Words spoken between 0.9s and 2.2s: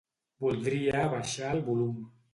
abaixar el volum.